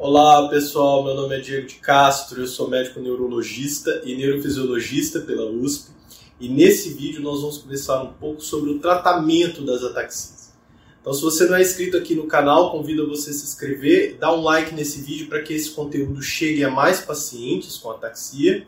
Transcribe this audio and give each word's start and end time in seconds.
Olá 0.00 0.48
pessoal, 0.48 1.02
meu 1.02 1.12
nome 1.12 1.34
é 1.34 1.40
Diego 1.40 1.66
de 1.66 1.74
Castro, 1.74 2.40
eu 2.40 2.46
sou 2.46 2.70
médico 2.70 3.00
neurologista 3.00 4.00
e 4.04 4.14
neurofisiologista 4.14 5.18
pela 5.18 5.50
USP 5.50 5.90
e 6.38 6.48
nesse 6.48 6.90
vídeo 6.90 7.20
nós 7.20 7.40
vamos 7.40 7.58
conversar 7.58 8.04
um 8.04 8.12
pouco 8.12 8.40
sobre 8.40 8.70
o 8.70 8.78
tratamento 8.78 9.60
das 9.62 9.82
ataxias. 9.82 10.52
Então 11.00 11.12
se 11.12 11.20
você 11.20 11.46
não 11.46 11.56
é 11.56 11.62
inscrito 11.62 11.96
aqui 11.96 12.14
no 12.14 12.28
canal, 12.28 12.70
convido 12.70 13.08
você 13.08 13.30
a 13.30 13.32
se 13.32 13.44
inscrever, 13.44 14.16
dá 14.20 14.32
um 14.32 14.40
like 14.40 14.72
nesse 14.72 15.00
vídeo 15.00 15.26
para 15.26 15.42
que 15.42 15.52
esse 15.52 15.72
conteúdo 15.72 16.22
chegue 16.22 16.62
a 16.62 16.70
mais 16.70 17.00
pacientes 17.00 17.76
com 17.76 17.90
ataxia. 17.90 18.64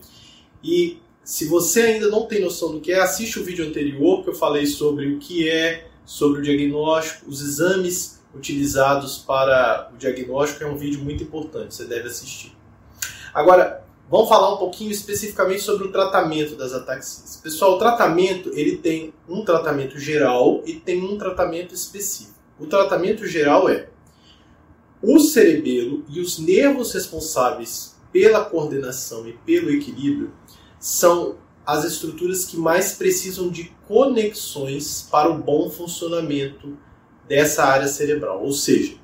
E 0.65 0.99
se 1.23 1.45
você 1.45 1.83
ainda 1.83 2.09
não 2.09 2.27
tem 2.27 2.41
noção 2.41 2.73
do 2.73 2.81
que 2.81 2.91
é, 2.91 2.99
assiste 2.99 3.39
o 3.39 3.45
vídeo 3.45 3.65
anterior 3.65 4.25
que 4.25 4.31
eu 4.31 4.35
falei 4.35 4.67
sobre 4.67 5.07
o 5.07 5.21
que 5.21 5.49
é, 5.49 5.87
sobre 6.05 6.41
o 6.41 6.43
diagnóstico, 6.43 7.31
os 7.31 7.41
exames 7.41 8.20
utilizados 8.35 9.19
para 9.19 9.91
o 9.93 9.97
diagnóstico 9.97 10.65
é 10.65 10.67
um 10.67 10.77
vídeo 10.77 11.03
muito 11.03 11.23
importante, 11.23 11.75
você 11.75 11.85
deve 11.85 12.09
assistir. 12.09 12.57
Agora, 13.35 13.85
vamos 14.09 14.29
falar 14.29 14.55
um 14.55 14.57
pouquinho 14.57 14.91
especificamente 14.91 15.63
sobre 15.63 15.87
o 15.87 15.93
tratamento 15.93 16.57
das 16.57 16.73
ataxias. 16.73 17.37
Pessoal, 17.43 17.75
o 17.75 17.79
tratamento 17.79 18.51
ele 18.55 18.77
tem 18.77 19.13
um 19.29 19.45
tratamento 19.45 19.99
geral 19.99 20.63
e 20.65 20.75
tem 20.75 21.03
um 21.03 21.17
tratamento 21.19 21.75
específico. 21.75 22.39
O 22.59 22.67
tratamento 22.67 23.27
geral 23.27 23.69
é 23.69 23.89
o 25.03 25.19
cerebelo 25.19 26.05
e 26.09 26.21
os 26.21 26.39
nervos 26.39 26.93
responsáveis 26.93 27.97
pela 28.13 28.45
coordenação 28.45 29.27
e 29.27 29.33
pelo 29.33 29.71
equilíbrio 29.71 30.33
são 30.79 31.37
as 31.65 31.85
estruturas 31.85 32.45
que 32.45 32.57
mais 32.57 32.93
precisam 32.93 33.49
de 33.49 33.73
conexões 33.87 35.07
para 35.11 35.31
o 35.31 35.39
bom 35.39 35.71
funcionamento 35.71 36.77
dessa 37.31 37.65
área 37.65 37.87
cerebral. 37.87 38.43
Ou 38.43 38.53
seja, 38.53 38.97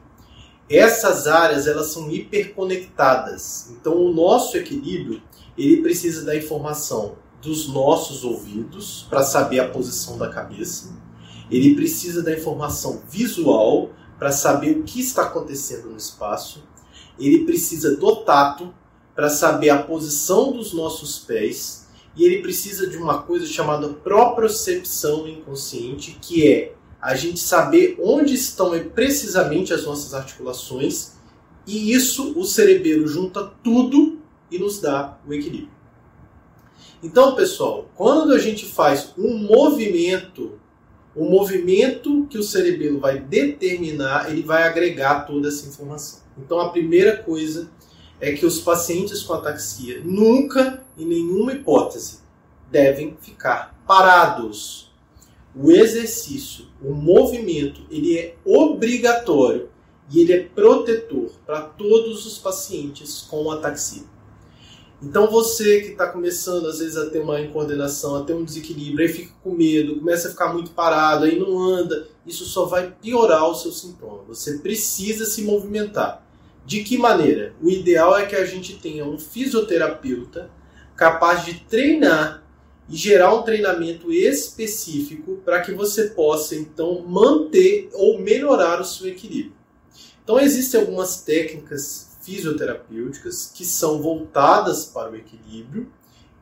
essas 0.68 1.28
áreas 1.28 1.68
elas 1.68 1.92
são 1.92 2.10
hiperconectadas. 2.10 3.70
Então 3.70 3.96
o 3.96 4.12
nosso 4.12 4.56
equilíbrio 4.56 5.22
ele 5.56 5.80
precisa 5.80 6.24
da 6.24 6.36
informação 6.36 7.14
dos 7.40 7.68
nossos 7.68 8.24
ouvidos 8.24 9.06
para 9.08 9.22
saber 9.22 9.60
a 9.60 9.68
posição 9.68 10.18
da 10.18 10.28
cabeça. 10.28 10.92
Ele 11.48 11.76
precisa 11.76 12.20
da 12.20 12.36
informação 12.36 13.00
visual 13.08 13.90
para 14.18 14.32
saber 14.32 14.76
o 14.76 14.82
que 14.82 15.00
está 15.00 15.22
acontecendo 15.22 15.90
no 15.90 15.96
espaço. 15.96 16.64
Ele 17.16 17.44
precisa 17.44 17.94
do 17.94 18.16
tato 18.16 18.74
para 19.14 19.30
saber 19.30 19.70
a 19.70 19.80
posição 19.84 20.50
dos 20.50 20.72
nossos 20.72 21.20
pés. 21.20 21.86
E 22.16 22.24
ele 22.24 22.42
precisa 22.42 22.88
de 22.88 22.96
uma 22.96 23.22
coisa 23.22 23.46
chamada 23.46 23.88
propriocepção 23.88 25.28
inconsciente, 25.28 26.18
que 26.20 26.48
é 26.48 26.74
a 27.06 27.14
gente 27.14 27.38
saber 27.38 27.96
onde 28.02 28.34
estão 28.34 28.76
precisamente 28.88 29.72
as 29.72 29.84
nossas 29.84 30.12
articulações 30.12 31.12
e 31.64 31.92
isso 31.92 32.36
o 32.36 32.44
cerebelo 32.44 33.06
junta 33.06 33.44
tudo 33.62 34.18
e 34.50 34.58
nos 34.58 34.80
dá 34.80 35.16
o 35.24 35.32
equilíbrio. 35.32 35.70
Então, 37.00 37.36
pessoal, 37.36 37.88
quando 37.94 38.32
a 38.32 38.40
gente 38.40 38.66
faz 38.66 39.14
um 39.16 39.38
movimento, 39.38 40.58
o 41.14 41.24
movimento 41.26 42.26
que 42.28 42.38
o 42.38 42.42
cerebelo 42.42 42.98
vai 42.98 43.20
determinar, 43.20 44.28
ele 44.28 44.42
vai 44.42 44.64
agregar 44.64 45.26
toda 45.26 45.46
essa 45.46 45.68
informação. 45.68 46.22
Então, 46.36 46.58
a 46.58 46.70
primeira 46.70 47.18
coisa 47.18 47.70
é 48.20 48.32
que 48.32 48.44
os 48.44 48.58
pacientes 48.58 49.22
com 49.22 49.32
ataxia 49.32 50.02
nunca, 50.04 50.82
em 50.98 51.06
nenhuma 51.06 51.52
hipótese, 51.52 52.18
devem 52.68 53.16
ficar 53.20 53.80
parados 53.86 54.85
o 55.58 55.70
exercício, 55.70 56.66
o 56.82 56.92
movimento, 56.92 57.80
ele 57.90 58.18
é 58.18 58.36
obrigatório 58.44 59.70
e 60.10 60.20
ele 60.20 60.32
é 60.32 60.42
protetor 60.42 61.30
para 61.46 61.62
todos 61.62 62.26
os 62.26 62.38
pacientes 62.38 63.22
com 63.22 63.50
ataxia. 63.50 64.04
Então 65.02 65.30
você 65.30 65.80
que 65.80 65.88
está 65.88 66.06
começando 66.06 66.66
às 66.66 66.78
vezes 66.78 66.96
a 66.96 67.10
ter 67.10 67.20
uma 67.20 67.40
incoordenação, 67.40 68.16
a 68.16 68.24
ter 68.24 68.34
um 68.34 68.44
desequilíbrio, 68.44 69.06
aí 69.06 69.12
fica 69.12 69.32
com 69.42 69.52
medo, 69.52 69.96
começa 69.96 70.28
a 70.28 70.30
ficar 70.30 70.52
muito 70.52 70.70
parado, 70.70 71.24
aí 71.24 71.38
não 71.38 71.58
anda, 71.58 72.08
isso 72.26 72.44
só 72.44 72.64
vai 72.64 72.94
piorar 73.00 73.48
o 73.48 73.54
seu 73.54 73.72
sintoma. 73.72 74.24
Você 74.28 74.58
precisa 74.58 75.24
se 75.24 75.42
movimentar. 75.42 76.24
De 76.64 76.82
que 76.82 76.98
maneira? 76.98 77.54
O 77.62 77.70
ideal 77.70 78.18
é 78.18 78.26
que 78.26 78.34
a 78.34 78.44
gente 78.44 78.74
tenha 78.76 79.04
um 79.04 79.18
fisioterapeuta 79.18 80.50
capaz 80.96 81.44
de 81.44 81.60
treinar 81.60 82.42
e 82.88 82.96
gerar 82.96 83.34
um 83.34 83.42
treinamento 83.42 84.12
específico 84.12 85.40
para 85.44 85.60
que 85.60 85.72
você 85.72 86.10
possa 86.10 86.54
então 86.54 87.02
manter 87.06 87.90
ou 87.92 88.18
melhorar 88.18 88.80
o 88.80 88.84
seu 88.84 89.08
equilíbrio. 89.08 89.54
Então 90.22 90.38
existem 90.40 90.80
algumas 90.80 91.22
técnicas 91.22 92.16
fisioterapêuticas 92.22 93.50
que 93.54 93.64
são 93.64 94.02
voltadas 94.02 94.84
para 94.84 95.10
o 95.10 95.16
equilíbrio. 95.16 95.90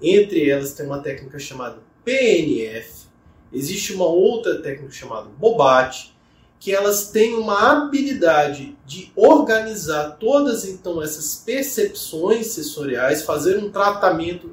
Entre 0.02 0.48
elas 0.48 0.72
tem 0.72 0.86
uma 0.86 1.00
técnica 1.00 1.38
chamada 1.38 1.78
PNF, 2.04 3.06
existe 3.52 3.92
uma 3.92 4.06
outra 4.06 4.60
técnica 4.60 4.92
chamada 4.92 5.28
Bobat, 5.38 6.14
que 6.58 6.72
elas 6.72 7.10
têm 7.10 7.34
uma 7.34 7.72
habilidade 7.72 8.74
de 8.86 9.12
organizar 9.14 10.16
todas 10.18 10.64
então 10.66 11.02
essas 11.02 11.36
percepções 11.36 12.48
sensoriais, 12.48 13.22
fazer 13.22 13.58
um 13.58 13.70
tratamento 13.70 14.50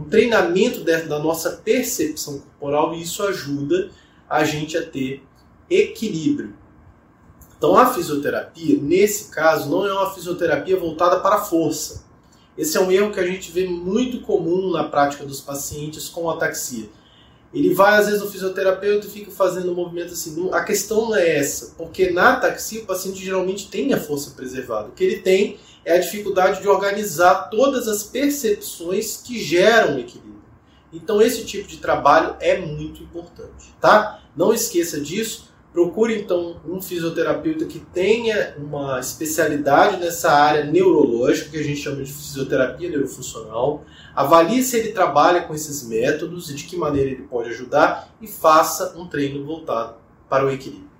um 0.00 0.04
treinamento 0.08 0.82
da 0.82 1.18
nossa 1.18 1.50
percepção 1.62 2.38
corporal 2.38 2.94
e 2.94 3.02
isso 3.02 3.22
ajuda 3.22 3.90
a 4.28 4.44
gente 4.44 4.78
a 4.78 4.86
ter 4.86 5.22
equilíbrio. 5.68 6.54
Então 7.58 7.76
a 7.76 7.92
fisioterapia, 7.92 8.80
nesse 8.80 9.30
caso, 9.30 9.68
não 9.68 9.86
é 9.86 9.92
uma 9.92 10.10
fisioterapia 10.14 10.78
voltada 10.78 11.20
para 11.20 11.36
a 11.36 11.40
força. 11.40 12.04
Esse 12.56 12.78
é 12.78 12.80
um 12.80 12.90
erro 12.90 13.12
que 13.12 13.20
a 13.20 13.26
gente 13.26 13.52
vê 13.52 13.66
muito 13.66 14.22
comum 14.22 14.70
na 14.70 14.84
prática 14.84 15.26
dos 15.26 15.42
pacientes 15.42 16.08
com 16.08 16.30
ataxia. 16.30 16.88
Ele 17.52 17.74
vai 17.74 17.98
às 17.98 18.06
vezes 18.06 18.20
no 18.20 18.30
fisioterapeuta 18.30 19.06
e 19.06 19.10
fica 19.10 19.30
fazendo 19.30 19.72
um 19.72 19.74
movimento 19.74 20.12
assim. 20.12 20.48
A 20.52 20.62
questão 20.62 21.08
não 21.08 21.16
é 21.16 21.36
essa, 21.36 21.74
porque 21.76 22.10
na 22.10 22.34
ataxia 22.34 22.82
o 22.82 22.86
paciente 22.86 23.24
geralmente 23.24 23.68
tem 23.68 23.92
a 23.92 24.00
força 24.00 24.30
preservada. 24.30 24.88
O 24.88 24.92
que 24.92 25.02
ele 25.02 25.18
tem 25.18 25.58
é 25.84 25.94
a 25.94 25.98
dificuldade 25.98 26.60
de 26.60 26.68
organizar 26.68 27.50
todas 27.50 27.88
as 27.88 28.04
percepções 28.04 29.16
que 29.16 29.42
geram 29.42 29.98
equilíbrio. 29.98 30.40
Então 30.92 31.20
esse 31.20 31.44
tipo 31.44 31.66
de 31.66 31.78
trabalho 31.78 32.36
é 32.40 32.58
muito 32.58 33.02
importante, 33.02 33.74
tá? 33.80 34.22
Não 34.36 34.52
esqueça 34.54 35.00
disso. 35.00 35.49
Procure 35.72 36.20
então 36.20 36.60
um 36.66 36.82
fisioterapeuta 36.82 37.64
que 37.64 37.78
tenha 37.78 38.56
uma 38.58 38.98
especialidade 38.98 39.98
nessa 39.98 40.32
área 40.32 40.64
neurológica, 40.64 41.50
que 41.50 41.58
a 41.58 41.62
gente 41.62 41.80
chama 41.80 42.02
de 42.02 42.12
fisioterapia 42.12 42.90
neurofuncional. 42.90 43.84
Avalie 44.14 44.64
se 44.64 44.76
ele 44.76 44.90
trabalha 44.90 45.42
com 45.42 45.54
esses 45.54 45.86
métodos 45.86 46.50
e 46.50 46.54
de 46.54 46.64
que 46.64 46.76
maneira 46.76 47.10
ele 47.10 47.22
pode 47.22 47.50
ajudar 47.50 48.12
e 48.20 48.26
faça 48.26 48.98
um 48.98 49.06
treino 49.06 49.44
voltado 49.44 49.94
para 50.28 50.44
o 50.44 50.50
equilíbrio. 50.50 50.90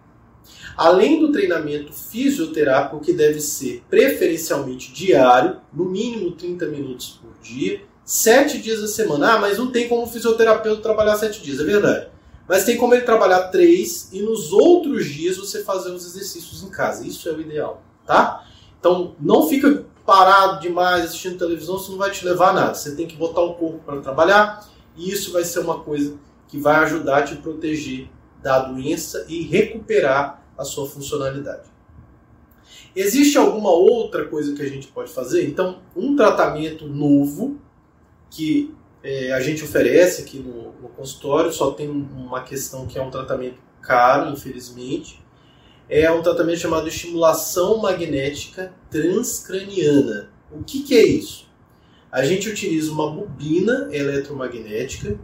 Além 0.77 1.21
do 1.21 1.33
treinamento 1.33 1.93
fisioterápico, 1.93 3.01
que 3.01 3.13
deve 3.13 3.41
ser 3.41 3.83
preferencialmente 3.91 4.93
diário, 4.93 5.61
no 5.73 5.85
mínimo 5.85 6.31
30 6.33 6.67
minutos 6.67 7.21
por 7.21 7.33
dia, 7.43 7.83
7 8.05 8.59
dias 8.59 8.83
a 8.83 8.89
semana. 8.89 9.35
Ah, 9.35 9.41
mas 9.41 9.59
não 9.59 9.71
tem 9.71 9.89
como 9.89 10.05
o 10.05 10.07
fisioterapeuta 10.07 10.81
trabalhar 10.81 11.17
7 11.17 11.43
dias, 11.43 11.61
é 11.61 11.65
verdade. 11.65 12.09
Mas 12.50 12.65
tem 12.65 12.77
como 12.77 12.93
ele 12.93 13.05
trabalhar 13.05 13.43
3 13.43 14.09
e 14.12 14.22
nos 14.22 14.53
outros 14.53 15.06
dias 15.06 15.37
você 15.37 15.62
fazer 15.62 15.93
os 15.93 16.05
exercícios 16.05 16.65
em 16.65 16.69
casa. 16.69 17.06
Isso 17.06 17.28
é 17.28 17.33
o 17.33 17.41
ideal, 17.41 17.81
tá? 18.05 18.44
Então 18.77 19.15
não 19.21 19.49
fica 19.49 19.87
parado 20.05 20.60
demais 20.60 21.05
assistindo 21.05 21.39
televisão, 21.39 21.77
isso 21.77 21.93
não 21.93 21.99
vai 21.99 22.10
te 22.10 22.25
levar 22.25 22.49
a 22.49 22.53
nada. 22.53 22.75
Você 22.75 22.97
tem 22.97 23.06
que 23.06 23.15
botar 23.15 23.41
o 23.41 23.55
corpo 23.55 23.78
para 23.87 24.00
trabalhar 24.00 24.69
e 24.97 25.12
isso 25.12 25.33
vai 25.33 25.44
ser 25.44 25.60
uma 25.60 25.78
coisa 25.78 26.19
que 26.49 26.59
vai 26.59 26.75
ajudar 26.83 27.19
a 27.19 27.22
te 27.22 27.37
proteger 27.37 28.10
da 28.43 28.59
doença 28.59 29.25
e 29.28 29.43
recuperar 29.43 30.43
a 30.59 30.65
sua 30.65 30.89
funcionalidade. 30.89 31.71
Existe 32.97 33.39
alguma 33.39 33.71
outra 33.71 34.27
coisa 34.27 34.56
que 34.56 34.62
a 34.62 34.69
gente 34.69 34.89
pode 34.89 35.13
fazer? 35.13 35.47
Então, 35.47 35.83
um 35.95 36.16
tratamento 36.16 36.89
novo 36.89 37.60
que 38.28 38.75
é, 39.03 39.33
a 39.33 39.41
gente 39.41 39.65
oferece 39.65 40.23
aqui 40.23 40.39
no, 40.39 40.73
no, 40.81 40.89
consultório, 40.91 41.53
só 41.53 41.71
tem 41.71 41.89
uma 41.89 42.43
questão 42.43 42.87
que 42.87 42.99
é 42.99 43.03
um 43.03 43.11
tratamento 43.11 43.59
caro, 43.81 44.31
infelizmente, 44.31 45.23
é 45.89 46.11
um 46.11 46.23
tratamento 46.23 46.59
chamado 46.59 46.87
estimulação 46.89 47.79
magnética 47.79 48.73
transcraniana. 48.91 50.31
O 50.53 50.63
que, 50.63 50.83
que 50.83 50.97
é 50.97 51.03
isso? 51.03 51.49
A 52.13 52.25
gente 52.25 52.49
utiliza 52.49 52.93
uma 52.93 53.11
bobina 53.11 53.89
eletromagnética 53.91 55.19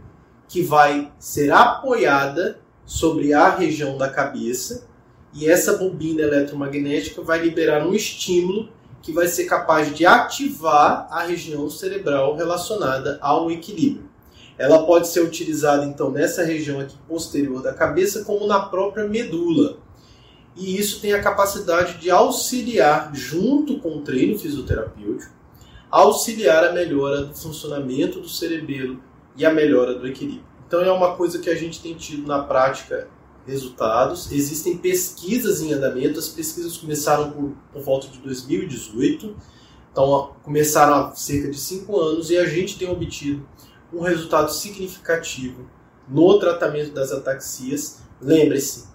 que 0.47 0.61
vai 0.61 1.11
ser 1.19 1.51
apoiada 1.51 2.59
sobre 2.85 3.33
a 3.33 3.49
região 3.49 3.97
da 3.97 4.09
cabeça 4.09 4.87
e 5.33 5.47
essa 5.47 5.77
bobina 5.77 6.21
eletromagnética 6.21 7.21
vai 7.21 7.39
liberar 7.39 7.85
um 7.85 7.93
estímulo 7.93 8.69
que 9.01 9.11
vai 9.11 9.27
ser 9.27 9.45
capaz 9.45 9.93
de 9.95 10.05
ativar 10.05 11.07
a 11.09 11.23
região 11.23 11.69
cerebral 11.69 12.35
relacionada 12.35 13.17
ao 13.21 13.49
equilíbrio. 13.51 14.09
Ela 14.57 14.85
pode 14.85 15.07
ser 15.07 15.21
utilizada 15.21 15.85
então 15.85 16.09
nessa 16.09 16.43
região 16.43 16.79
aqui 16.79 16.95
posterior 17.07 17.61
da 17.61 17.73
cabeça 17.73 18.23
como 18.25 18.47
na 18.47 18.59
própria 18.59 19.07
medula. 19.07 19.77
e 20.55 20.79
isso 20.79 20.99
tem 20.99 21.13
a 21.13 21.21
capacidade 21.21 21.99
de 21.99 22.09
auxiliar, 22.09 23.11
junto 23.13 23.79
com 23.79 23.97
o 23.97 24.01
treino 24.01 24.39
fisioterapêutico, 24.39 25.31
auxiliar 25.91 26.63
a 26.63 26.73
melhora 26.73 27.25
do 27.25 27.35
funcionamento 27.35 28.19
do 28.19 28.27
cerebelo 28.27 28.99
e 29.35 29.45
a 29.45 29.53
melhora 29.53 29.93
do 29.93 30.07
equilíbrio. 30.07 30.43
Então 30.67 30.81
é 30.81 30.91
uma 30.91 31.15
coisa 31.15 31.37
que 31.37 31.49
a 31.49 31.55
gente 31.55 31.79
tem 31.79 31.93
tido 31.93 32.27
na 32.27 32.39
prática 32.39 33.07
resultados. 33.47 34.31
Existem 34.31 34.77
pesquisas 34.77 35.61
em 35.61 35.73
andamento, 35.73 36.19
as 36.19 36.27
pesquisas 36.27 36.77
começaram 36.77 37.31
por, 37.31 37.53
por 37.71 37.81
volta 37.81 38.09
de 38.09 38.19
2018, 38.19 39.35
então 39.91 40.35
começaram 40.43 40.93
há 40.93 41.15
cerca 41.15 41.49
de 41.49 41.57
cinco 41.57 41.99
anos 41.99 42.29
e 42.29 42.37
a 42.37 42.45
gente 42.45 42.77
tem 42.77 42.89
obtido 42.89 43.47
um 43.91 44.01
resultado 44.01 44.53
significativo 44.53 45.65
no 46.07 46.37
tratamento 46.39 46.93
das 46.93 47.11
ataxias. 47.11 48.01
Lembre-se, 48.21 48.85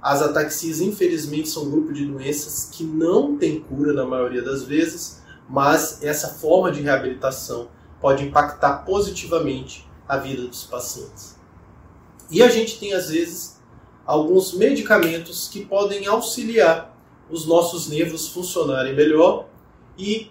as 0.00 0.20
ataxias 0.20 0.80
infelizmente 0.80 1.48
são 1.48 1.64
um 1.64 1.70
grupo 1.70 1.92
de 1.92 2.04
doenças 2.04 2.68
que 2.70 2.84
não 2.84 3.36
tem 3.38 3.60
cura 3.60 3.92
na 3.92 4.04
maioria 4.04 4.42
das 4.42 4.62
vezes, 4.62 5.22
mas 5.48 6.02
essa 6.02 6.28
forma 6.28 6.70
de 6.70 6.82
reabilitação 6.82 7.68
pode 8.00 8.24
impactar 8.24 8.84
positivamente 8.84 9.88
a 10.08 10.16
vida 10.16 10.46
dos 10.46 10.64
pacientes. 10.64 11.36
E 12.30 12.42
a 12.42 12.48
gente 12.48 12.78
tem 12.78 12.92
às 12.92 13.10
vezes 13.10 13.61
alguns 14.06 14.54
medicamentos 14.54 15.48
que 15.48 15.64
podem 15.64 16.06
auxiliar 16.06 16.96
os 17.30 17.46
nossos 17.46 17.88
nervos 17.88 18.28
funcionarem 18.28 18.94
melhor 18.94 19.46
e 19.98 20.30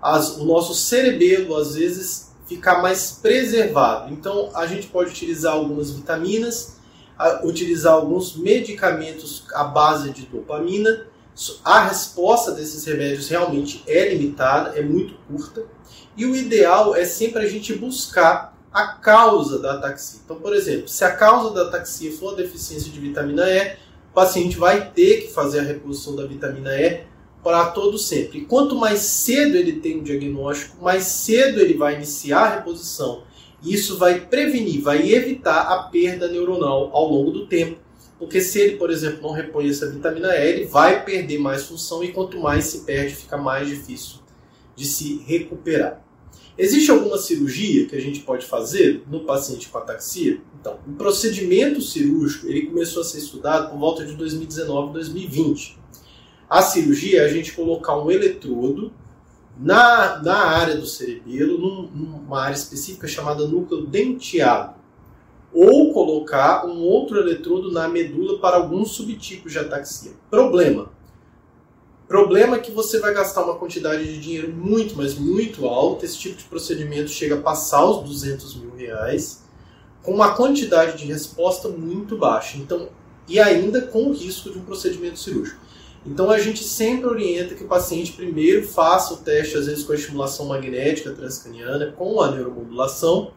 as, 0.00 0.36
o 0.36 0.44
nosso 0.44 0.74
cerebelo 0.74 1.56
às 1.56 1.74
vezes 1.74 2.32
ficar 2.46 2.80
mais 2.80 3.12
preservado. 3.20 4.12
Então 4.12 4.50
a 4.54 4.66
gente 4.66 4.86
pode 4.86 5.10
utilizar 5.10 5.52
algumas 5.52 5.90
vitaminas, 5.90 6.78
utilizar 7.44 7.94
alguns 7.94 8.36
medicamentos 8.36 9.44
à 9.52 9.64
base 9.64 10.10
de 10.10 10.22
dopamina. 10.22 11.06
A 11.64 11.84
resposta 11.84 12.52
desses 12.52 12.84
remédios 12.84 13.28
realmente 13.28 13.84
é 13.86 14.08
limitada, 14.08 14.78
é 14.78 14.82
muito 14.82 15.14
curta. 15.28 15.64
E 16.16 16.24
o 16.24 16.34
ideal 16.34 16.96
é 16.96 17.04
sempre 17.04 17.44
a 17.44 17.48
gente 17.48 17.74
buscar 17.74 18.57
a 18.72 18.86
causa 18.86 19.58
da 19.58 19.74
ataxia. 19.74 20.20
Então, 20.24 20.36
por 20.36 20.54
exemplo, 20.54 20.88
se 20.88 21.04
a 21.04 21.14
causa 21.14 21.54
da 21.54 21.62
ataxia 21.62 22.12
for 22.12 22.34
a 22.34 22.36
deficiência 22.36 22.90
de 22.90 23.00
vitamina 23.00 23.48
E, 23.48 23.76
o 24.10 24.14
paciente 24.14 24.56
vai 24.56 24.90
ter 24.90 25.22
que 25.22 25.32
fazer 25.32 25.60
a 25.60 25.62
reposição 25.62 26.14
da 26.14 26.26
vitamina 26.26 26.74
E 26.78 27.04
para 27.42 27.66
todo 27.66 27.98
sempre. 27.98 28.38
E 28.38 28.44
quanto 28.44 28.74
mais 28.74 29.00
cedo 29.00 29.56
ele 29.56 29.80
tem 29.80 29.98
o 29.98 30.02
diagnóstico, 30.02 30.82
mais 30.82 31.04
cedo 31.04 31.60
ele 31.60 31.74
vai 31.74 31.94
iniciar 31.94 32.40
a 32.40 32.54
reposição. 32.56 33.22
Isso 33.62 33.96
vai 33.96 34.20
prevenir, 34.20 34.82
vai 34.82 35.10
evitar 35.12 35.62
a 35.62 35.84
perda 35.84 36.28
neuronal 36.28 36.90
ao 36.92 37.08
longo 37.08 37.30
do 37.30 37.46
tempo. 37.46 37.80
Porque 38.18 38.40
se 38.40 38.60
ele, 38.60 38.76
por 38.76 38.90
exemplo, 38.90 39.22
não 39.22 39.30
repõe 39.30 39.68
essa 39.68 39.88
vitamina 39.88 40.34
E, 40.36 40.48
ele 40.48 40.66
vai 40.66 41.04
perder 41.04 41.38
mais 41.38 41.64
função 41.64 42.02
e 42.02 42.12
quanto 42.12 42.38
mais 42.38 42.64
se 42.64 42.80
perde, 42.80 43.14
fica 43.14 43.36
mais 43.36 43.68
difícil 43.68 44.18
de 44.74 44.84
se 44.84 45.18
recuperar. 45.26 46.02
Existe 46.58 46.90
alguma 46.90 47.16
cirurgia 47.16 47.86
que 47.86 47.94
a 47.94 48.00
gente 48.00 48.20
pode 48.20 48.44
fazer 48.44 49.04
no 49.08 49.20
paciente 49.20 49.68
com 49.68 49.78
ataxia? 49.78 50.40
Então, 50.60 50.80
o 50.88 50.92
procedimento 50.94 51.80
cirúrgico 51.80 52.48
ele 52.48 52.66
começou 52.66 53.02
a 53.02 53.04
ser 53.04 53.18
estudado 53.18 53.70
por 53.70 53.78
volta 53.78 54.04
de 54.04 54.14
2019, 54.16 54.92
2020. 54.92 55.78
A 56.50 56.60
cirurgia 56.60 57.20
é 57.20 57.24
a 57.24 57.28
gente 57.28 57.52
colocar 57.52 57.96
um 57.96 58.10
eletrodo 58.10 58.92
na, 59.56 60.20
na 60.20 60.36
área 60.36 60.76
do 60.76 60.86
cerebelo, 60.86 61.58
num, 61.58 61.82
numa 61.94 62.42
área 62.42 62.56
específica 62.56 63.06
chamada 63.06 63.46
núcleo 63.46 63.86
denteado, 63.86 64.74
ou 65.52 65.92
colocar 65.92 66.66
um 66.66 66.80
outro 66.80 67.18
eletrodo 67.18 67.70
na 67.70 67.86
medula 67.86 68.40
para 68.40 68.56
alguns 68.56 68.90
subtipos 68.92 69.52
de 69.52 69.60
ataxia. 69.60 70.12
Problema: 70.28 70.90
Problema 72.08 72.56
é 72.56 72.58
que 72.58 72.70
você 72.70 72.98
vai 72.98 73.12
gastar 73.12 73.44
uma 73.44 73.56
quantidade 73.56 74.02
de 74.02 74.18
dinheiro 74.18 74.50
muito, 74.50 74.96
mas 74.96 75.14
muito 75.14 75.66
alta. 75.66 76.06
Esse 76.06 76.18
tipo 76.18 76.38
de 76.38 76.44
procedimento 76.44 77.10
chega 77.10 77.34
a 77.34 77.40
passar 77.42 77.84
os 77.84 78.02
200 78.02 78.56
mil 78.56 78.74
reais, 78.74 79.42
com 80.02 80.14
uma 80.14 80.34
quantidade 80.34 80.96
de 80.96 81.04
resposta 81.04 81.68
muito 81.68 82.16
baixa. 82.16 82.56
Então, 82.56 82.88
e 83.28 83.38
ainda 83.38 83.82
com 83.82 84.06
o 84.06 84.12
risco 84.14 84.50
de 84.50 84.58
um 84.58 84.62
procedimento 84.62 85.18
cirúrgico. 85.18 85.60
Então 86.06 86.30
a 86.30 86.38
gente 86.38 86.64
sempre 86.64 87.06
orienta 87.06 87.54
que 87.54 87.64
o 87.64 87.68
paciente 87.68 88.12
primeiro 88.12 88.66
faça 88.66 89.12
o 89.12 89.18
teste, 89.18 89.58
às 89.58 89.66
vezes 89.66 89.84
com 89.84 89.92
a 89.92 89.96
estimulação 89.96 90.46
magnética 90.46 91.10
transcraniana, 91.10 91.92
com 91.92 92.22
a 92.22 92.30
neuromodulação, 92.30 93.32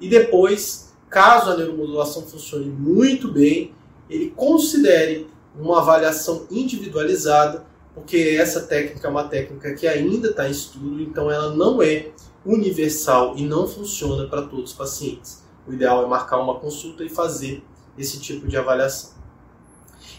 e 0.00 0.08
depois, 0.08 0.92
caso 1.08 1.50
a 1.50 1.56
neuromodulação 1.56 2.22
funcione 2.22 2.66
muito 2.66 3.30
bem, 3.30 3.72
ele 4.10 4.30
considere 4.34 5.28
uma 5.56 5.78
avaliação 5.78 6.46
individualizada 6.50 7.64
porque 7.98 8.36
essa 8.40 8.62
técnica 8.62 9.06
é 9.06 9.10
uma 9.10 9.24
técnica 9.24 9.74
que 9.74 9.86
ainda 9.86 10.28
está 10.28 10.48
em 10.48 10.52
estudo, 10.52 11.00
então 11.02 11.30
ela 11.30 11.54
não 11.54 11.82
é 11.82 12.10
universal 12.44 13.34
e 13.36 13.42
não 13.42 13.66
funciona 13.66 14.26
para 14.26 14.42
todos 14.42 14.70
os 14.70 14.76
pacientes. 14.76 15.42
O 15.66 15.72
ideal 15.72 16.04
é 16.04 16.06
marcar 16.06 16.38
uma 16.38 16.58
consulta 16.58 17.04
e 17.04 17.08
fazer 17.08 17.62
esse 17.98 18.20
tipo 18.20 18.46
de 18.46 18.56
avaliação. 18.56 19.10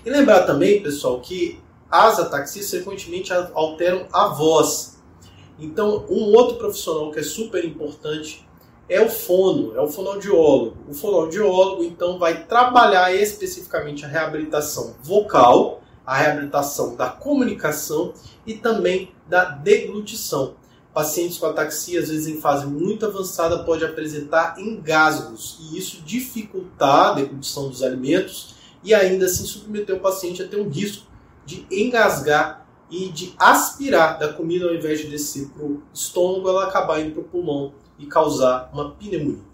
E 0.06 0.10
lembrar 0.10 0.44
também, 0.44 0.84
pessoal, 0.84 1.20
que 1.20 1.60
as 1.90 2.20
ataxias 2.20 2.70
frequentemente 2.70 3.32
alteram 3.34 4.06
a 4.12 4.28
voz. 4.28 5.00
Então, 5.58 6.06
um 6.10 6.36
outro 6.36 6.58
profissional 6.58 7.12
que 7.12 7.20
é 7.20 7.24
super 7.24 7.66
importante 7.66 8.48
é 8.88 9.02
o 9.02 9.10
fono, 9.10 9.76
é 9.76 9.82
o 9.82 9.88
fonoaudiólogo. 9.88 10.78
O 10.88 10.94
fonoaudiólogo, 10.94 11.84
então, 11.84 12.20
vai 12.20 12.46
trabalhar 12.46 13.14
especificamente 13.14 14.06
a 14.06 14.08
reabilitação 14.08 14.96
vocal 15.02 15.79
a 16.10 16.18
reabilitação 16.18 16.96
da 16.96 17.08
comunicação 17.08 18.16
e 18.44 18.56
também 18.56 19.12
da 19.28 19.46
deglutição. 19.46 20.56
Pacientes 20.92 21.38
com 21.38 21.46
ataxia, 21.46 22.00
às 22.00 22.10
vezes 22.10 22.26
em 22.26 22.42
fase 22.42 22.66
muito 22.66 23.06
avançada, 23.06 23.64
pode 23.64 23.86
apresentar 23.86 24.60
engasgos 24.60 25.60
e 25.62 25.78
isso 25.78 26.02
dificultar 26.02 27.12
a 27.12 27.14
deglutição 27.14 27.70
dos 27.70 27.84
alimentos 27.84 28.56
e 28.84 28.92
ainda 28.92 29.28
assim 29.28 29.46
submeter 29.46 29.98
o 29.98 30.00
paciente 30.00 30.42
a 30.42 30.48
ter 30.48 30.60
um 30.60 30.68
risco 30.68 31.06
de 31.46 31.68
engasgar 31.70 32.68
e 32.90 33.10
de 33.10 33.36
aspirar 33.38 34.18
da 34.18 34.34
comida 34.34 34.66
ao 34.66 34.74
invés 34.74 35.02
de 35.02 35.10
descer 35.10 35.50
para 35.50 35.64
o 35.64 35.84
estômago, 35.94 36.50
ela 36.50 36.64
acabar 36.64 37.00
indo 37.02 37.12
para 37.12 37.22
o 37.22 37.26
pulmão 37.26 37.72
e 38.00 38.08
causar 38.08 38.72
uma 38.74 38.90
pneumonia. 38.94 39.48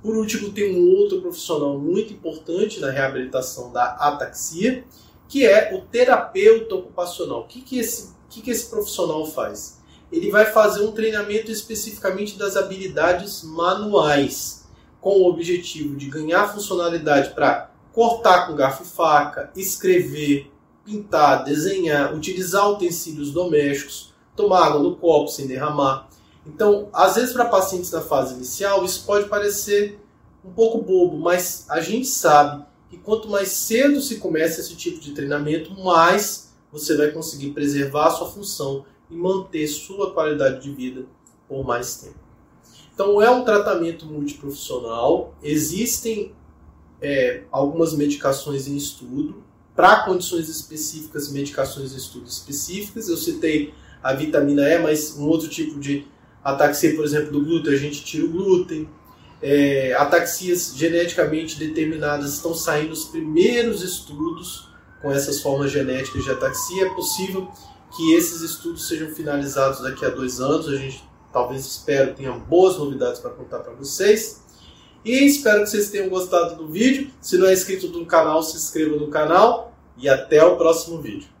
Por 0.00 0.16
último, 0.16 0.50
tem 0.52 0.74
um 0.74 0.96
outro 0.96 1.20
profissional 1.20 1.78
muito 1.78 2.14
importante 2.14 2.80
na 2.80 2.90
reabilitação 2.90 3.70
da 3.70 3.90
ataxia, 3.96 4.84
que 5.32 5.46
é 5.46 5.74
o 5.74 5.80
terapeuta 5.80 6.74
ocupacional. 6.74 7.40
O 7.40 7.46
que, 7.46 7.62
que, 7.62 7.78
esse, 7.78 8.12
que, 8.28 8.42
que 8.42 8.50
esse 8.50 8.68
profissional 8.68 9.24
faz? 9.24 9.80
Ele 10.12 10.30
vai 10.30 10.44
fazer 10.44 10.84
um 10.84 10.92
treinamento 10.92 11.50
especificamente 11.50 12.38
das 12.38 12.54
habilidades 12.54 13.42
manuais, 13.42 14.68
com 15.00 15.22
o 15.22 15.26
objetivo 15.30 15.96
de 15.96 16.10
ganhar 16.10 16.52
funcionalidade 16.52 17.30
para 17.30 17.70
cortar 17.94 18.46
com 18.46 18.54
garfo 18.54 18.82
e 18.82 18.86
faca, 18.86 19.50
escrever, 19.56 20.52
pintar, 20.84 21.44
desenhar, 21.44 22.14
utilizar 22.14 22.70
utensílios 22.70 23.30
domésticos, 23.30 24.12
tomar 24.36 24.66
água 24.66 24.82
no 24.82 24.96
copo 24.96 25.28
sem 25.28 25.46
derramar. 25.46 26.10
Então, 26.46 26.90
às 26.92 27.14
vezes, 27.14 27.32
para 27.32 27.46
pacientes 27.46 27.90
na 27.90 28.02
fase 28.02 28.34
inicial, 28.34 28.84
isso 28.84 29.06
pode 29.06 29.30
parecer 29.30 29.98
um 30.44 30.50
pouco 30.50 30.82
bobo, 30.82 31.16
mas 31.16 31.64
a 31.70 31.80
gente 31.80 32.06
sabe 32.06 32.66
e 32.92 32.98
quanto 32.98 33.28
mais 33.28 33.48
cedo 33.48 34.00
se 34.00 34.18
começa 34.18 34.60
esse 34.60 34.76
tipo 34.76 35.00
de 35.00 35.12
treinamento, 35.12 35.72
mais 35.82 36.52
você 36.70 36.96
vai 36.96 37.10
conseguir 37.10 37.50
preservar 37.50 38.08
a 38.08 38.10
sua 38.10 38.30
função 38.30 38.84
e 39.10 39.16
manter 39.16 39.66
sua 39.66 40.12
qualidade 40.12 40.62
de 40.62 40.70
vida 40.70 41.06
por 41.48 41.64
mais 41.64 41.96
tempo. 41.96 42.20
Então 42.94 43.20
é 43.20 43.30
um 43.30 43.44
tratamento 43.44 44.04
multiprofissional, 44.04 45.34
existem 45.42 46.34
é, 47.00 47.44
algumas 47.50 47.94
medicações 47.94 48.68
em 48.68 48.76
estudo, 48.76 49.42
para 49.74 50.04
condições 50.04 50.48
específicas, 50.48 51.32
medicações 51.32 51.92
em 51.92 51.96
estudo 51.96 52.26
específicas. 52.26 53.08
Eu 53.08 53.16
citei 53.16 53.72
a 54.02 54.12
vitamina 54.12 54.62
E, 54.68 54.78
mas 54.78 55.16
um 55.16 55.26
outro 55.26 55.48
tipo 55.48 55.80
de 55.80 56.06
ataxia, 56.44 56.94
por 56.94 57.04
exemplo, 57.04 57.32
do 57.32 57.42
glúten, 57.42 57.72
a 57.72 57.76
gente 57.76 58.04
tira 58.04 58.26
o 58.26 58.28
glúten 58.28 58.88
é, 59.42 59.92
ataxias 59.94 60.72
geneticamente 60.76 61.58
determinadas 61.58 62.34
estão 62.34 62.54
saindo 62.54 62.92
os 62.92 63.06
primeiros 63.06 63.82
estudos 63.82 64.68
com 65.00 65.10
essas 65.10 65.40
formas 65.40 65.72
genéticas 65.72 66.24
de 66.24 66.30
ataxia. 66.30 66.86
É 66.86 66.90
possível 66.90 67.48
que 67.96 68.14
esses 68.14 68.40
estudos 68.40 68.86
sejam 68.86 69.10
finalizados 69.10 69.82
daqui 69.82 70.04
a 70.04 70.10
dois 70.10 70.40
anos. 70.40 70.68
A 70.68 70.76
gente 70.76 71.02
talvez 71.32 71.66
espero 71.66 72.14
tenha 72.14 72.32
boas 72.32 72.78
novidades 72.78 73.20
para 73.20 73.30
contar 73.30 73.58
para 73.58 73.72
vocês. 73.72 74.42
E 75.04 75.26
espero 75.26 75.64
que 75.64 75.70
vocês 75.70 75.90
tenham 75.90 76.08
gostado 76.08 76.54
do 76.54 76.68
vídeo. 76.68 77.10
Se 77.20 77.36
não 77.36 77.48
é 77.48 77.52
inscrito 77.52 77.88
no 77.88 78.06
canal, 78.06 78.42
se 78.42 78.56
inscreva 78.56 78.96
no 78.96 79.08
canal 79.08 79.76
e 79.98 80.08
até 80.08 80.44
o 80.44 80.56
próximo 80.56 81.00
vídeo. 81.00 81.31